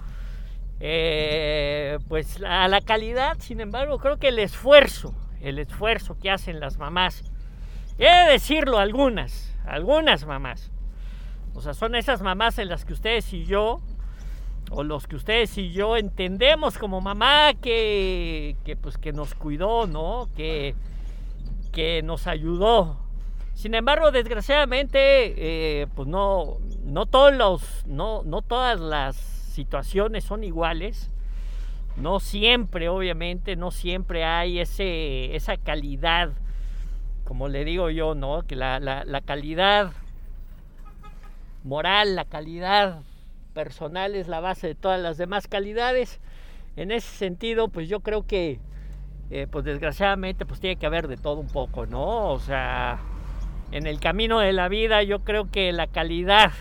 [0.79, 6.61] eh, pues a la calidad, sin embargo, creo que el esfuerzo, el esfuerzo que hacen
[6.61, 7.25] las mamás.
[7.97, 10.71] He de decirlo, algunas, algunas mamás.
[11.55, 13.81] O sea, son esas mamás en las que ustedes y yo,
[14.71, 19.87] o los que ustedes y yo entendemos como mamá que, que pues que nos cuidó,
[19.87, 20.29] ¿no?
[20.35, 20.75] Que,
[21.71, 22.97] que nos ayudó.
[23.53, 30.43] Sin embargo, desgraciadamente, eh, pues no, no todos los, no, no todas las situaciones son
[30.43, 31.09] iguales.
[31.95, 36.31] No siempre, obviamente, no siempre hay ese, esa calidad,
[37.23, 38.41] como le digo yo, ¿no?
[38.45, 39.93] Que la, la, calidad
[41.63, 43.01] moral, la calidad
[43.55, 46.19] personal es la base de todas las demás calidades.
[46.75, 48.59] En ese sentido, pues yo creo que,
[49.31, 52.27] eh, pues desgraciadamente, pues tiene que haber de todo un poco, ¿no?
[52.27, 52.99] O sea,
[53.71, 56.51] en el camino de la vida yo creo que la calidad,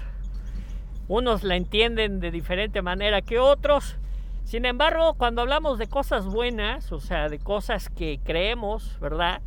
[1.09, 3.99] unos la entienden de diferente manera que otros,
[4.45, 9.43] sin embargo, cuando hablamos de cosas buenas, o sea, de cosas que creemos, ¿verdad?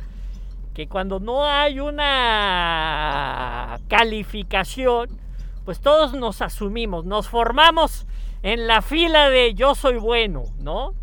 [0.74, 5.08] Que cuando no hay una calificación,
[5.68, 8.06] pues todos nos asumimos, nos formamos
[8.42, 10.94] en la fila de yo soy bueno, ¿no?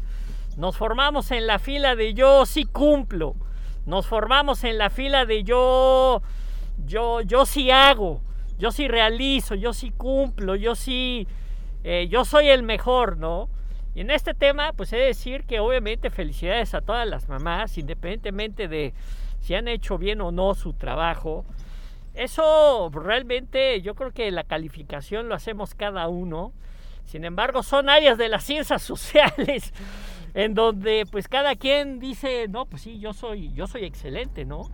[0.57, 3.35] Nos formamos en la fila de yo sí cumplo.
[3.85, 6.23] Nos formamos en la fila de yo
[6.83, 8.21] yo yo sí hago,
[8.57, 11.27] yo sí realizo, yo sí cumplo, yo sí
[11.83, 13.49] eh, yo soy el mejor, ¿no?
[13.93, 17.77] Y en este tema, pues he de decir que obviamente felicidades a todas las mamás,
[17.77, 18.95] independientemente de
[19.41, 21.45] si han hecho bien o no su trabajo.
[22.15, 26.53] Eso realmente yo creo que la calificación lo hacemos cada uno.
[27.05, 29.73] Sin embargo, son áreas de las ciencias sociales
[30.33, 34.69] en donde pues cada quien dice, no, pues sí, yo soy, yo soy excelente, ¿no?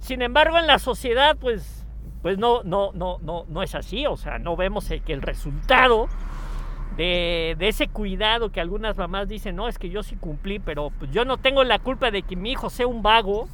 [0.00, 1.86] Sin embargo, en la sociedad, pues,
[2.20, 4.06] pues no, no, no, no, no es así.
[4.06, 6.08] O sea, no vemos que el resultado
[6.96, 11.10] de, ese cuidado que algunas mamás dicen, no, es que yo sí cumplí, pero pues
[11.10, 13.48] yo no tengo la culpa de que mi hijo sea un vago,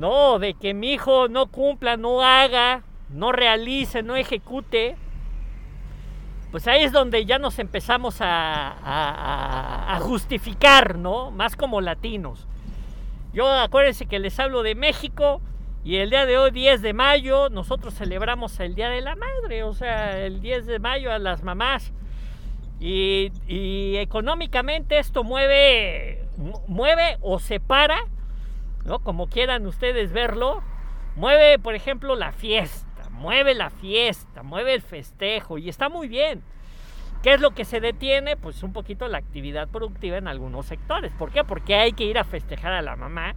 [0.00, 4.96] no, de que mi hijo no cumpla, no haga, no realice, no ejecute.
[6.50, 11.30] Pues ahí es donde ya nos empezamos a, justificar, ¿no?
[11.30, 12.48] Más como latinos.
[13.34, 15.42] Yo acuérdense que les hablo de México
[15.84, 19.64] y el día de hoy, 10 de mayo, nosotros celebramos el Día de la Madre,
[19.64, 21.92] o sea, el 10 de mayo a las mamás.
[22.80, 23.30] Y,
[23.98, 26.24] económicamente esto mueve,
[26.66, 27.98] mueve o separa,
[28.84, 29.00] ¿no?
[29.00, 30.62] como quieran ustedes verlo,
[31.16, 36.42] mueve, por ejemplo, la fiesta, mueve la fiesta, mueve el festejo y está muy bien.
[37.22, 38.36] ¿Qué es lo que se detiene?
[38.36, 41.12] Pues un poquito la actividad productiva en algunos sectores.
[41.12, 41.44] ¿Por qué?
[41.44, 43.34] Porque hay que ir a festejar a la mamá.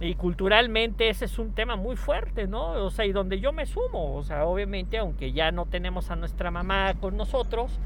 [0.00, 2.72] Y culturalmente ese es un tema muy fuerte, ¿no?
[2.84, 4.16] O sea, y donde yo me sumo.
[4.16, 7.78] O sea, obviamente, aunque ya no tenemos a nuestra mamá con nosotros,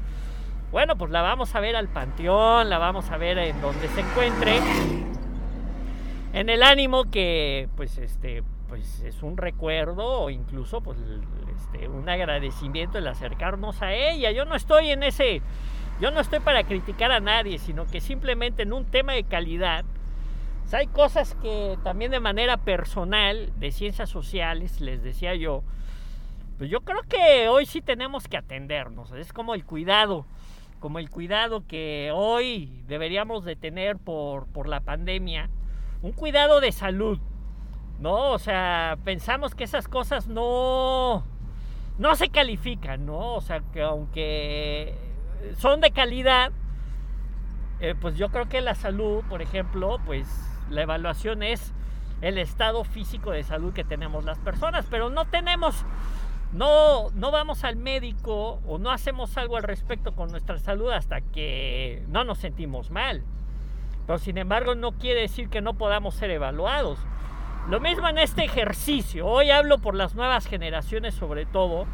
[0.71, 4.01] bueno, pues la vamos a ver al panteón, la vamos a ver en donde se
[4.01, 4.59] encuentre.
[6.33, 10.97] En el ánimo que, pues, este, pues es un recuerdo o incluso, pues,
[11.55, 14.31] este, un agradecimiento el acercarnos a ella.
[14.31, 15.41] Yo no estoy en ese,
[15.99, 19.85] Yo no estoy para criticar a nadie, sino que simplemente en un tema de calidad,
[20.61, 25.63] pues, hay cosas que también de manera personal, de ciencias sociales, les decía yo,
[26.57, 29.11] pues yo creo que hoy sí tenemos que atendernos.
[29.11, 30.25] Es como el cuidado,
[30.79, 35.49] como el cuidado que hoy deberíamos de tener por, por la pandemia,
[36.01, 37.19] un cuidado de salud,
[37.99, 38.31] ¿no?
[38.31, 41.23] O sea, pensamos que esas cosas no,
[41.97, 43.35] no se califican, ¿no?
[43.35, 44.95] O sea, que aunque
[45.57, 46.51] son de calidad,
[47.79, 50.27] eh, pues yo creo que la salud, por ejemplo, pues
[50.69, 51.73] la evaluación es
[52.21, 55.83] el estado físico de salud que tenemos las personas, pero no tenemos,
[56.53, 61.21] no, no vamos al médico o no hacemos algo al respecto con nuestra salud hasta
[61.21, 63.23] que no nos sentimos mal.
[64.05, 66.99] Pero sin embargo no quiere decir que no podamos ser evaluados.
[67.69, 69.27] Lo mismo en este ejercicio.
[69.27, 71.85] Hoy hablo por las nuevas generaciones sobre todo,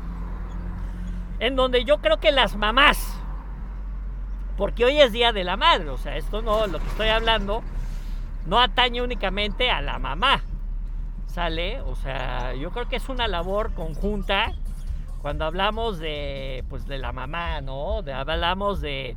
[1.40, 3.20] en donde yo creo que las mamás,
[4.56, 7.62] porque hoy es Día de la Madre, o sea, esto no, lo que estoy hablando,
[8.48, 10.42] no atañe únicamente a la mamá,
[11.28, 11.82] ¿sale?
[11.82, 14.54] O sea, yo creo que es una labor conjunta
[15.22, 18.02] cuando hablamos de, pues, de la mamá, ¿no?
[18.02, 19.16] De, hablamos de,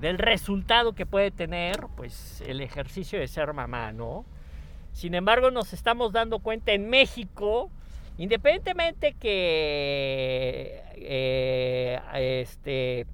[0.00, 4.24] del resultado que puede tener, pues, el ejercicio de ser mamá, ¿no?
[4.92, 7.70] Sin embargo, nos estamos dando cuenta en México,
[8.18, 13.06] independientemente que eh, este,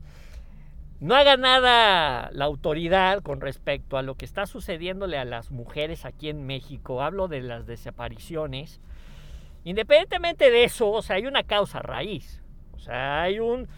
[1.01, 6.05] no haga nada la autoridad con respecto a lo que está sucediéndole a las mujeres
[6.05, 8.81] aquí en México, hablo de las desapariciones,
[9.65, 12.43] independientemente de eso, o sea, hay una causa raíz,
[12.75, 13.69] o sea, hay un...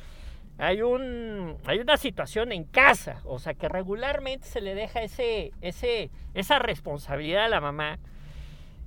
[0.59, 5.53] Hay, un, hay una situación en casa, o sea que regularmente se le deja ese,
[5.61, 7.99] ese, esa responsabilidad a la mamá.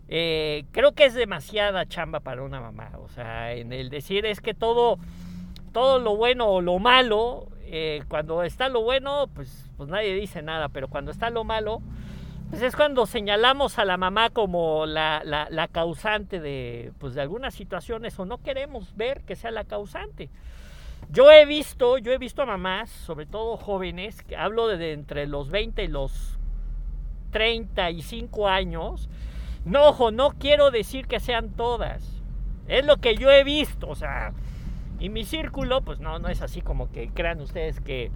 [0.09, 4.41] Eh, creo que es demasiada chamba para una mamá, o sea, en el decir es
[4.41, 4.97] que todo,
[5.71, 10.41] todo lo bueno o lo malo eh, cuando está lo bueno, pues, pues nadie dice
[10.41, 11.81] nada, pero cuando está lo malo,
[12.49, 17.53] pues es cuando señalamos a la mamá como la, la, causante de, pues de algunas
[17.53, 20.29] situaciones o no queremos ver que sea la causante.
[21.09, 25.27] Yo he visto, yo he visto a mamás, sobre todo jóvenes, que hablo de entre
[25.27, 26.39] los 20 y los
[27.31, 29.09] 35 años.
[29.65, 32.21] No, ojo, no quiero decir que sean todas.
[32.67, 34.33] Es lo que yo he visto, o sea,
[34.99, 38.11] y mi círculo, pues no, no es así como que crean ustedes que,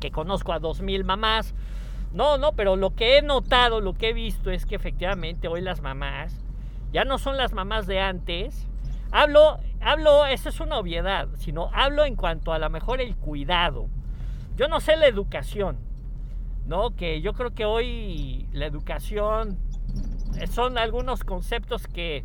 [0.00, 1.54] que conozco a dos mil mamás.
[2.12, 5.62] No, no, pero lo que he notado, lo que he visto es que efectivamente hoy
[5.62, 6.44] las mamás
[6.92, 8.68] ya no son las mamás de antes.
[9.10, 13.88] Hablo, hablo, eso es una obviedad, sino hablo en cuanto a lo mejor el cuidado.
[14.56, 15.78] Yo no sé la educación,
[16.66, 16.96] ¿no?
[16.96, 19.58] Que yo creo que hoy la educación
[20.50, 22.24] son algunos conceptos que,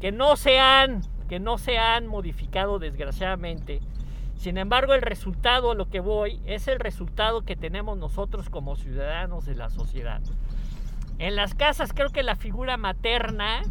[0.00, 3.80] que no se han que no se han modificado desgraciadamente.
[4.34, 8.74] Sin embargo, el resultado a lo que voy es el resultado que tenemos nosotros como
[8.74, 10.20] ciudadanos de la sociedad.
[11.20, 13.62] En las casas creo que la figura materna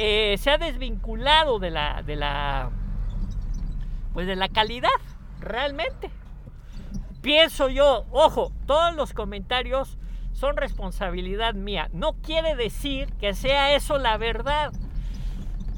[0.00, 2.70] eh, se ha desvinculado de la, de la,
[4.14, 4.88] pues de la calidad,
[5.40, 6.08] realmente.
[7.20, 9.98] Pienso yo, ojo, todos los comentarios
[10.32, 11.88] son responsabilidad mía.
[11.92, 14.72] No quiere decir que sea eso la verdad.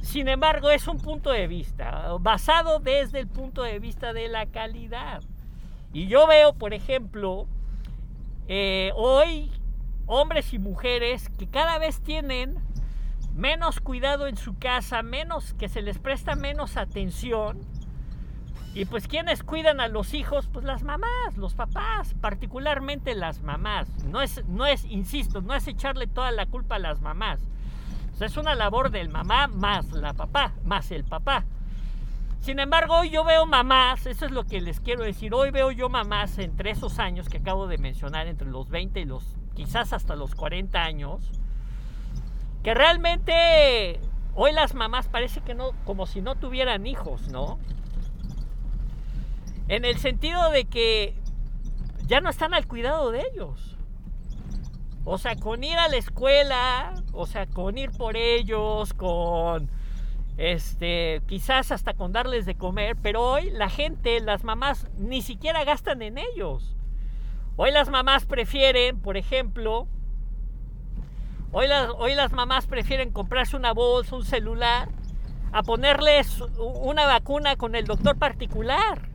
[0.03, 4.45] Sin embargo, es un punto de vista, basado desde el punto de vista de la
[4.45, 5.23] calidad.
[5.95, 7.47] Y yo veo, por ejemplo,
[8.49, 9.51] eh, hoy
[10.05, 12.59] hombres y mujeres que cada vez tienen
[13.35, 17.61] menos cuidado en su casa, menos que se les presta menos atención.
[18.75, 23.89] Y pues quienes cuidan a los hijos, pues las mamás, los papás, particularmente las mamás.
[24.05, 27.41] No es, no es, insisto, no es echarle toda la culpa a las mamás
[28.25, 31.45] es una labor del mamá más la papá, más el papá.
[32.41, 35.71] Sin embargo, hoy yo veo mamás, eso es lo que les quiero decir, hoy veo
[35.71, 39.93] yo mamás entre esos años que acabo de mencionar, entre los 20 y los quizás
[39.93, 41.21] hasta los 40 años,
[42.63, 44.01] que realmente
[44.35, 47.59] hoy las mamás parece que no, como si no tuvieran hijos, ¿no?
[49.69, 51.15] En el sentido de que
[52.07, 53.77] ya no están al cuidado de ellos.
[55.05, 59.71] O sea, con ir a la escuela, o sea, con ir por ellos, con
[60.37, 65.65] este, quizás hasta con darles de comer, pero hoy la gente, las mamás, ni siquiera
[65.65, 66.77] gastan en ellos.
[67.57, 69.87] Hoy las mamás prefieren, por ejemplo,
[71.53, 74.89] hoy las, hoy las mamás prefieren comprarse una bolsa, un celular,
[75.53, 79.09] a ponerles una vacuna con el doctor particular.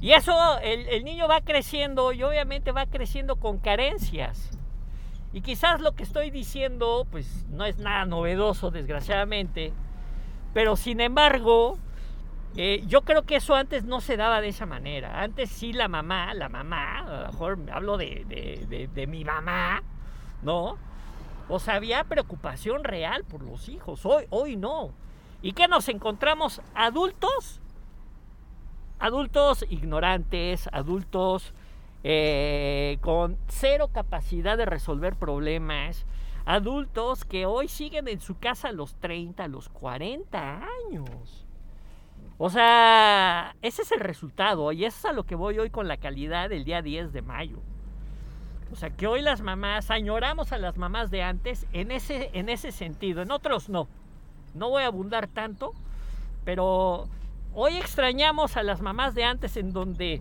[0.00, 4.50] Y eso, el, niño va creciendo y obviamente va creciendo con carencias.
[5.32, 9.72] Y quizás lo que estoy diciendo, pues no es nada novedoso, desgraciadamente.
[10.54, 11.78] Pero sin embargo,
[12.56, 15.20] Eh, yo creo que eso antes no se daba de esa manera.
[15.22, 19.22] Antes sí la mamá, la mamá, a lo mejor hablo de, de- de- de mi
[19.22, 19.82] mamá,
[20.42, 20.76] ¿no?
[21.48, 24.04] O sea, había preocupación real por los hijos.
[24.04, 24.92] Hoy, hoy no.
[25.40, 26.60] ¿Y qué nos encontramos?
[26.74, 27.60] Adultos.
[28.98, 31.54] Adultos ignorantes, adultos
[32.04, 36.06] eh, con cero capacidad de resolver problemas,
[36.46, 41.46] adultos que hoy siguen en su casa a los 30, a los 40 años.
[42.38, 45.88] O sea, ese es el resultado y eso es a lo que voy hoy con
[45.88, 47.58] la calidad del día 10 de mayo.
[48.72, 52.48] O sea, que hoy las mamás, añoramos a las mamás de antes en ese, en
[52.48, 53.88] ese sentido, en otros no.
[54.54, 55.72] No voy a abundar tanto,
[56.44, 57.08] pero
[57.54, 60.20] hoy extrañamos a las mamás de antes en donde,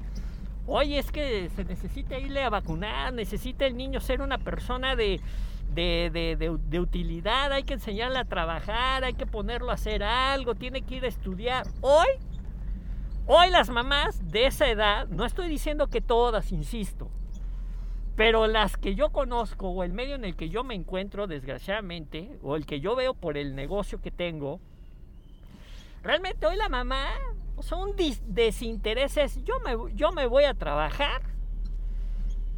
[0.66, 5.20] oye, es que se necesita irle a vacunar, necesita el niño ser una persona de,
[5.74, 10.56] de- de- de utilidad, hay que enseñarle a trabajar, hay que ponerlo a hacer algo,
[10.56, 11.68] tiene que ir a estudiar.
[11.82, 12.08] Hoy,
[13.28, 17.10] hoy las mamás de esa edad, no estoy diciendo que todas, insisto,
[18.18, 22.38] pero las que yo conozco o el medio en el que yo me encuentro, desgraciadamente,
[22.44, 24.60] o el que yo veo por el negocio que tengo,
[26.02, 27.06] realmente hoy la mamá,
[27.56, 31.22] o sea, un dis- desinterés es, yo me, yo me voy a trabajar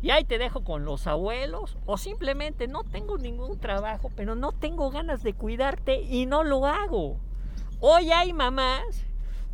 [0.01, 4.53] y ahí te dejo con los abuelos, o simplemente no tengo ningún trabajo, pero no
[4.53, 7.17] tengo ganas de cuidarte y no lo hago.
[7.81, 9.05] Hoy hay mamás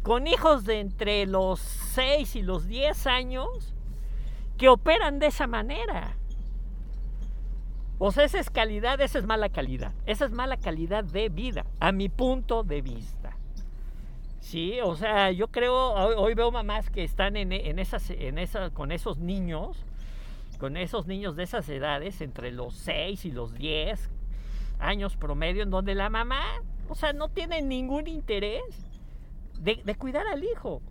[0.04, 3.74] con hijos de entre los 6 y los 10 años
[4.58, 6.16] que operan de esa manera.
[7.98, 9.94] O sea, esa es calidad, esa es mala calidad.
[10.06, 13.38] Esa es mala calidad de vida, a mi punto de vista.
[14.42, 18.38] Sí, o sea, yo creo, hoy, veo mamás que están en, esas, en
[18.74, 19.78] con esos niños,
[20.60, 24.10] con esos niños de esas edades, entre los 6 y los 10
[24.80, 26.44] años promedio, en donde la mamá,
[26.90, 28.62] o sea, no tiene ningún interés
[29.60, 30.82] de cuidar al hijo.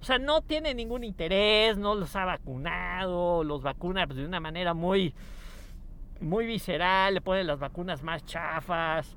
[0.00, 4.40] O sea, no tiene ningún interés, no los ha vacunado, los vacuna pues, de una
[4.40, 5.14] manera muy,
[6.20, 9.16] muy visceral, le ponen las vacunas más chafas.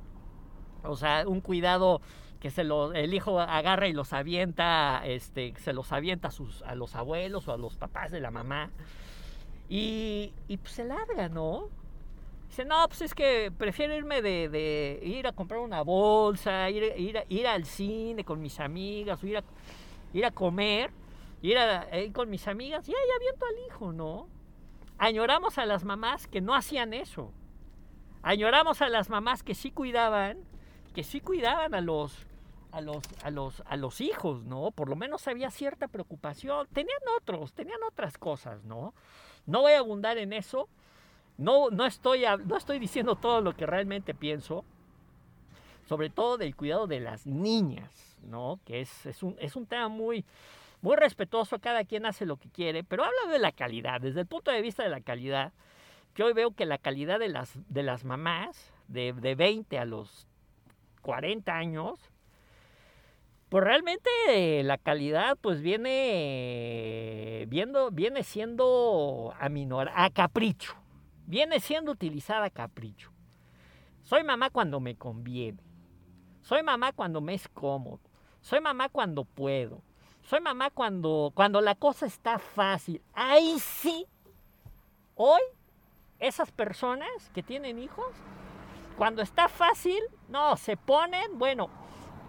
[0.83, 2.01] O sea, un cuidado
[2.41, 6.61] que se lo, el hijo agarra y los avienta, este, se los avienta a, sus,
[6.63, 8.69] a los abuelos o a los papás de la mamá.
[9.69, 11.69] Y, y pues se larga, ¿no?
[12.49, 16.93] Dice, no, pues es que prefiero irme de, de ir a comprar una bolsa, ir,
[16.97, 19.43] ir, ir al cine con mis amigas, o ir a,
[20.13, 20.91] ir a comer,
[21.41, 24.27] ir a, ir con mis amigas, y ahí aviento al hijo, ¿no?
[24.97, 27.31] Añoramos a las mamás que no hacían eso.
[28.21, 30.37] Añoramos a las mamás que sí cuidaban,
[30.93, 32.25] que sí cuidaban a los,
[32.71, 34.71] a los, a los, a los hijos, ¿no?
[34.71, 36.67] Por lo menos había cierta preocupación.
[36.71, 38.93] Tenían otros, tenían otras cosas, ¿no?
[39.45, 40.69] No voy a abundar en eso.
[41.37, 44.63] No, no, estoy, no estoy diciendo todo lo que realmente pienso.
[45.87, 48.59] Sobre todo del cuidado de las niñas, ¿no?
[48.65, 50.25] Que es, es, un, es un tema muy,
[50.81, 51.59] muy respetuoso.
[51.59, 52.83] Cada quien hace lo que quiere.
[52.83, 54.01] Pero habla de la calidad.
[54.01, 55.51] Desde el punto de vista de la calidad,
[56.15, 59.85] yo hoy veo que la calidad de las, de las mamás, de, de 20 a
[59.85, 60.27] los
[61.01, 61.99] 40 años,
[63.53, 64.09] pues realmente
[64.63, 69.47] la calidad pues viene viendo viene siendo a
[70.05, 70.73] a capricho
[71.27, 73.11] viene siendo utilizada a capricho
[74.01, 75.59] soy mamá cuando me conviene
[76.43, 77.99] soy mamá cuando me es cómodo.
[78.41, 79.81] Soy mamá cuando puedo.
[80.23, 83.01] Soy mamá cuando cuando la cosa está fácil.
[83.13, 84.05] Ahí sí
[85.15, 85.41] hoy
[86.19, 88.07] esas personas que tienen hijos
[88.97, 91.69] cuando está fácil no se ponen bueno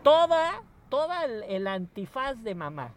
[0.02, 2.92] toda toda el, el antifaz de mamá.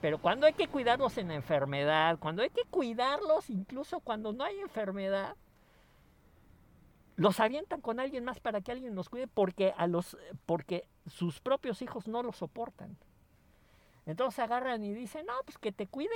[0.00, 4.44] Pero cuando hay que cuidarlos en la enfermedad, cuando hay que cuidarlos incluso cuando no
[4.44, 5.36] hay enfermedad,
[7.16, 10.16] los avientan con alguien más para que alguien los cuide porque a los
[10.46, 12.96] porque sus propios hijos no los soportan.
[14.06, 16.10] Entonces agarran y dicen, no, pues que te cuide,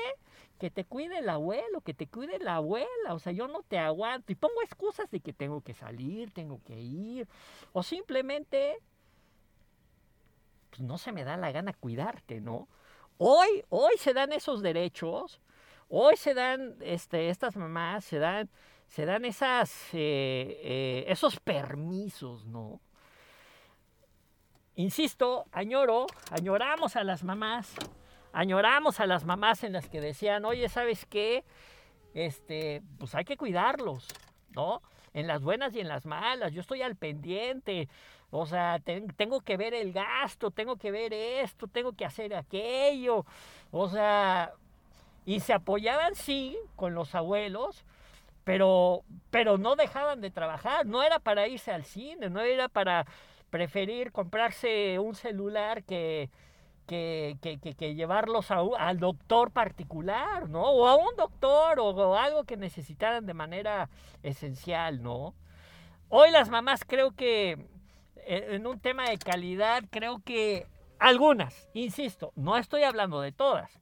[0.59, 3.79] que te cuide el abuelo, que te cuide la abuela, o sea, yo no te
[3.79, 4.31] aguanto.
[4.31, 7.27] Y pongo excusas de que tengo que salir, tengo que ir,
[7.73, 8.79] o simplemente
[10.71, 12.69] pues no se me da la gana cuidarte, ¿no?
[13.17, 15.41] Hoy, hoy se dan esos derechos,
[15.89, 18.51] hoy se dan, este, estas mamás, se dan,
[18.89, 22.81] se dan esas, eh, eh, esos permisos, ¿no?
[24.77, 27.75] Insisto, añoro, añoramos a las mamás,
[28.33, 31.45] añoramos a las mamás en las que decían, oye, ¿sabes qué?
[32.15, 34.07] Este, pues hay que cuidarlos,
[34.55, 34.81] ¿no?
[35.15, 37.89] En las buenas y en las malas, yo estoy al pendiente,
[38.31, 42.35] o sea, ten- tengo que ver el gasto, tengo que ver esto, tengo que hacer
[42.35, 43.25] aquello.
[43.73, 44.53] O sea,
[45.27, 47.85] y se apoyaban, sí, con los abuelos,
[48.49, 50.87] pero, pero no dejaban de trabajar.
[50.87, 53.05] No era para irse al cine, no era para
[53.51, 56.31] preferir comprarse un celular que,
[56.87, 60.63] que, que, llevarlos a, al doctor particular, ¿no?
[60.63, 63.91] O a un doctor o, o algo que necesitaran de manera
[64.23, 65.35] esencial, ¿no?
[66.09, 67.67] Hoy las mamás creo que
[68.17, 70.67] eh, en un tema de calidad, creo que
[70.99, 73.79] algunas, insisto, no estoy hablando de todas.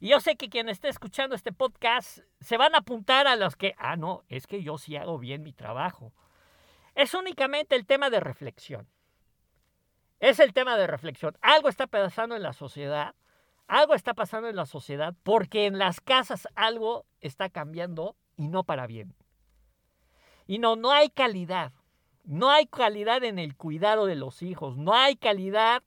[0.00, 3.56] Y yo sé que quien esté escuchando este podcast se van a apuntar a los
[3.56, 6.12] que, ah, no, es que yo sí hago bien mi trabajo.
[6.94, 8.88] Es únicamente el tema de reflexión.
[10.20, 11.36] Es el tema de reflexión.
[11.40, 13.14] Algo está pasando en la sociedad.
[13.66, 18.64] Algo está pasando en la sociedad porque en las casas algo está cambiando y no
[18.64, 19.14] para bien.
[20.46, 21.72] Y no, no hay calidad.
[22.24, 24.76] No hay calidad en el cuidado de los hijos.
[24.76, 25.82] No hay calidad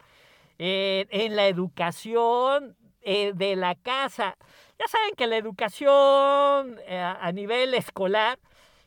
[0.59, 4.37] eh, en la educación eh, de la casa.
[4.79, 8.39] Ya saben que la educación eh, a nivel escolar,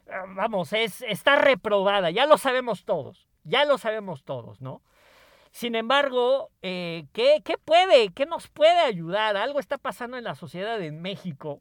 [0.06, 2.11] eh, vamos, es, está reprobada.
[2.11, 3.28] Ya lo sabemos todos.
[3.44, 4.83] Ya lo sabemos todos, ¿no?
[5.54, 9.37] Sin embargo, eh, ¿qué, ¿qué puede, qué nos puede ayudar?
[9.37, 11.61] Algo está pasando en la sociedad en México,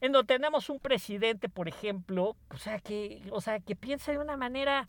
[0.00, 4.18] en donde tenemos un presidente, por ejemplo, o sea, que, o sea, que piensa de
[4.18, 4.88] una manera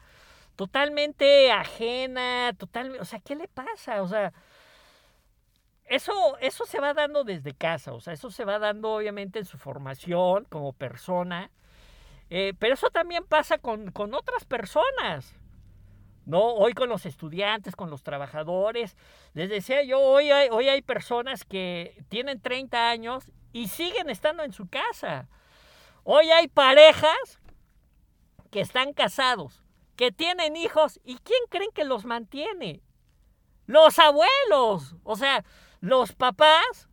[0.56, 4.04] totalmente ajena, total, o sea, ¿qué le pasa?
[4.04, 4.32] O sea,
[5.90, 9.46] eso, eso se va dando desde casa, o sea, eso se va dando obviamente en
[9.46, 11.52] su formación como persona,
[12.30, 15.36] eh, pero eso también pasa con, con otras personas.
[16.26, 16.44] ¿no?
[16.44, 18.96] Hoy con los estudiantes, con los trabajadores.
[19.34, 24.44] Les decía yo, hoy hay, hoy hay personas que tienen 30 años y siguen estando
[24.44, 25.28] en su casa.
[26.04, 27.40] Hoy hay parejas
[28.52, 29.64] que están casados,
[29.96, 32.84] que tienen hijos y ¿quién creen que los mantiene?
[33.66, 35.44] Los abuelos, o sea,
[35.82, 36.90] los papás,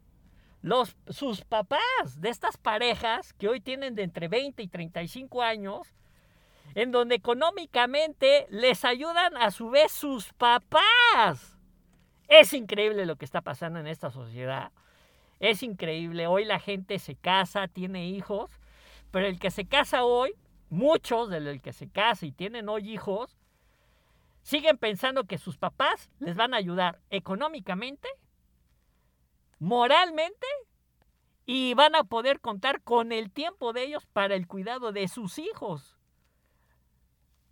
[0.62, 5.94] los, sus papás de estas parejas que hoy tienen de entre 20 y 35 años,
[6.74, 11.56] en donde económicamente les ayudan a su vez sus papás.
[12.28, 14.72] Es increíble lo que está pasando en esta sociedad.
[15.38, 16.26] Es increíble.
[16.26, 18.50] Hoy la gente se casa, tiene hijos,
[19.10, 20.34] pero el que se casa hoy,
[20.68, 23.38] muchos del que se casa y tienen hoy hijos,
[24.42, 28.08] siguen pensando que sus papás les van a ayudar económicamente,
[29.58, 30.46] moralmente
[31.46, 35.38] y van a poder contar con el tiempo de ellos para el cuidado de sus
[35.38, 35.96] hijos.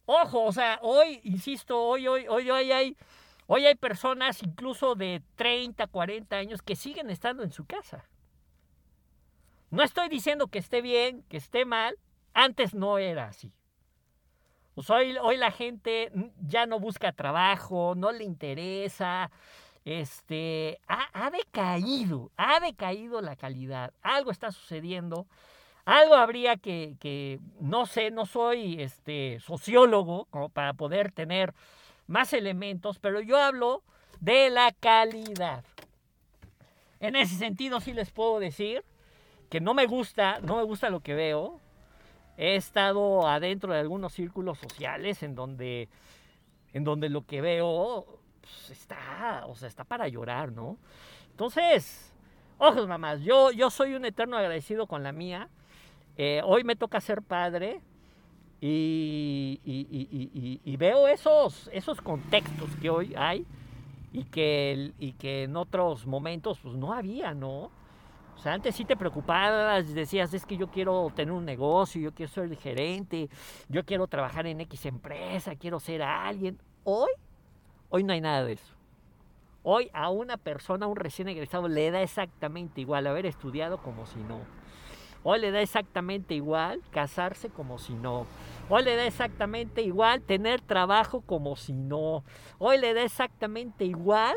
[0.07, 2.97] Ojo, o sea, hoy, insisto, hoy, hoy, hoy, hoy hay,
[3.47, 8.05] hoy hay personas incluso de 30, 40 años que siguen estando en su casa.
[9.71, 11.97] No estoy diciendo que esté bien, que esté mal,
[12.35, 13.53] antes no era así.
[14.75, 16.13] Pues hoy, hoy la gente
[16.47, 19.31] ya no busca trabajo, no le interesa,
[19.85, 25.27] este, ha, ha decaído, ha decaído la calidad, algo está sucediendo
[25.85, 31.55] algo habría que, que, no sé, no soy este sociólogo como para poder tener
[32.07, 33.83] más elementos, pero yo hablo
[34.21, 35.65] de la calidad.
[37.01, 38.83] En ese sentido sí les puedo decir
[39.51, 41.61] que no me gusta, no me gusta lo que veo.
[42.39, 45.89] He estado adentro de algunos círculos sociales en donde,
[46.73, 48.07] en donde lo que veo
[48.45, 50.77] pues, está, o sea, está para llorar, ¿no?
[51.31, 52.13] Entonces,
[52.59, 55.49] ojos mamás, yo, yo soy un eterno agradecido con la mía.
[56.17, 57.81] Eh, hoy me toca ser padre
[58.61, 63.45] y, y, y, y, veo esos, esos contextos que hoy hay
[64.13, 67.71] y que, y que en otros momentos pues no había, ¿no?
[68.37, 72.13] O sea, antes sí te preocupabas, decías, es que yo quiero tener un negocio, yo
[72.13, 73.29] quiero ser gerente,
[73.69, 76.59] yo quiero trabajar en X empresa, quiero ser alguien.
[76.85, 77.11] Hoy,
[77.95, 78.75] hoy no hay nada de eso.
[79.63, 84.05] Hoy a una persona, a un recién egresado, le da exactamente igual haber estudiado como
[84.05, 84.41] si no.
[85.23, 88.27] Hoy le da exactamente igual casarse como si no.
[88.69, 92.25] Hoy le da exactamente igual tener trabajo como si no.
[92.59, 94.35] Hoy le da exactamente igual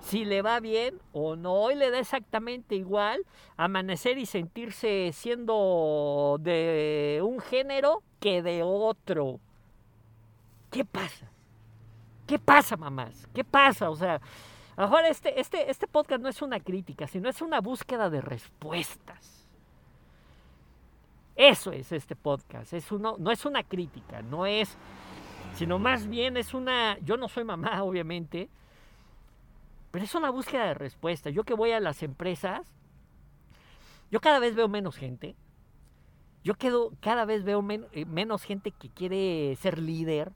[0.00, 1.52] si le va bien o no.
[1.52, 3.26] Hoy le da exactamente igual
[3.58, 9.40] amanecer y sentirse siendo de un género que de otro.
[10.70, 11.30] ¿Qué pasa?
[12.26, 13.28] ¿Qué pasa, mamás?
[13.32, 13.88] ¿Qué pasa?
[13.88, 14.20] O sea,
[14.76, 19.46] ahora este, este, este podcast no es una crítica, sino es una búsqueda de respuestas.
[21.36, 22.72] Eso es este podcast.
[22.72, 24.76] Es uno, no es una crítica, no es,
[25.54, 26.98] sino más bien es una.
[27.00, 28.48] Yo no soy mamá, obviamente,
[29.90, 31.30] pero es una búsqueda de respuesta.
[31.30, 32.66] Yo que voy a las empresas,
[34.10, 35.36] yo cada vez veo menos gente.
[36.42, 40.32] Yo quedo, cada vez veo eh, menos gente que quiere ser líder.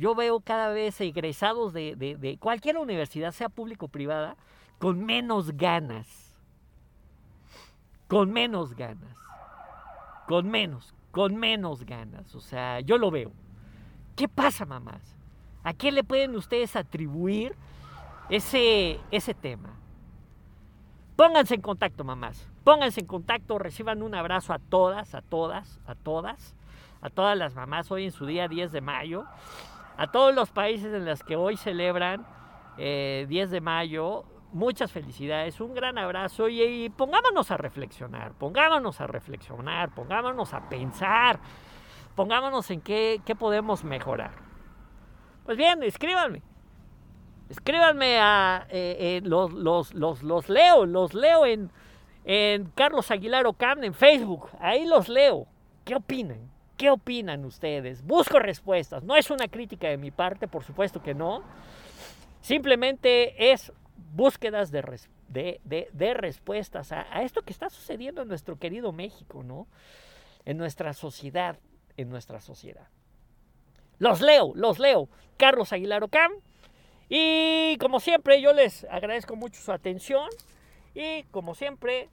[0.00, 4.36] Yo veo cada vez egresados de, de, cualquier universidad, sea pública o privada,
[4.78, 6.34] con menos ganas.
[8.08, 9.16] Con menos ganas
[10.30, 12.36] con menos, con menos ganas.
[12.36, 13.32] O sea, yo lo veo.
[14.14, 15.16] ¿Qué pasa, mamás?
[15.64, 17.56] ¿A qué le pueden ustedes atribuir
[18.28, 19.70] ese, ese tema.
[21.16, 22.48] Pónganse en contacto, mamás.
[22.62, 26.54] Pónganse en contacto, reciban un abrazo a todas, a todas, a todas,
[27.00, 29.24] a todas las mamás hoy en su día 10 de mayo,
[30.00, 32.24] a todos los países en los que hoy celebran
[32.78, 34.24] 10 eh, de mayo.
[34.50, 41.38] Muchas felicidades, un gran abrazo y, pongámonos a reflexionar, pongámonos a reflexionar, pongámonos a pensar,
[42.16, 44.30] pongámonos en qué, qué podemos mejorar.
[45.44, 46.42] Pues bien, escríbanme,
[47.50, 51.70] Escríbanme a eh, eh, los, los, los, leo, los leo en,
[52.24, 54.48] en Carlos Aguilar Ocam en Facebook.
[54.60, 55.46] Ahí los leo.
[55.84, 56.49] ¿Qué opinan?
[56.80, 58.02] ¿Qué opinan ustedes?
[58.02, 59.02] Busco respuestas.
[59.02, 61.42] No es una crítica de mi parte, por supuesto que no.
[62.40, 63.70] Simplemente es
[64.14, 69.66] búsquedas de, de, respuestas a, a, esto que está sucediendo en nuestro querido México, ¿no?
[70.46, 71.58] En nuestra sociedad,
[71.98, 72.88] en nuestra sociedad.
[73.98, 75.10] Los leo, los leo.
[75.36, 76.32] Carlos Aguilar Ocam
[77.10, 80.30] y como siempre, yo les agradezco mucho su atención
[80.94, 82.08] y como siempre,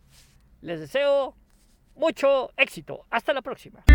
[0.59, 1.37] les deseo
[1.95, 3.05] mucho éxito.
[3.09, 3.85] Hasta la próxima.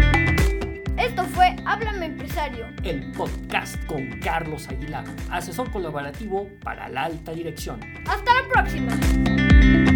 [0.96, 7.80] Esto fue Háblame Empresario, el podcast con Carlos Aguilar, asesor colaborativo para la alta dirección.
[8.06, 9.91] Hasta la próxima.